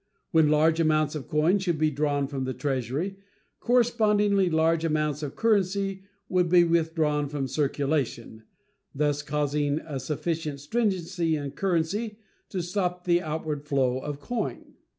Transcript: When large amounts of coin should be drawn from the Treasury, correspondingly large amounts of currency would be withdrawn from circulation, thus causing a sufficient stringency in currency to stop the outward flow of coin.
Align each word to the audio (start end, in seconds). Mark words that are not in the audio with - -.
When 0.31 0.49
large 0.49 0.79
amounts 0.79 1.13
of 1.13 1.27
coin 1.27 1.59
should 1.59 1.77
be 1.77 1.91
drawn 1.91 2.25
from 2.27 2.43
the 2.45 2.55
Treasury, 2.55 3.17
correspondingly 3.59 4.49
large 4.49 4.83
amounts 4.83 5.21
of 5.21 5.35
currency 5.35 6.05
would 6.27 6.49
be 6.49 6.63
withdrawn 6.63 7.29
from 7.29 7.47
circulation, 7.47 8.41
thus 8.95 9.21
causing 9.21 9.77
a 9.85 9.99
sufficient 9.99 10.59
stringency 10.59 11.35
in 11.35 11.51
currency 11.51 12.17
to 12.49 12.63
stop 12.63 13.03
the 13.03 13.21
outward 13.21 13.63
flow 13.63 13.99
of 13.99 14.19
coin. 14.19 14.73